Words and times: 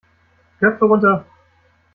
Köpfe 0.59 0.85
runter! 0.87 1.23